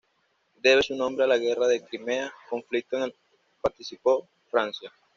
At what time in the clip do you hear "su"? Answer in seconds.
0.81-0.95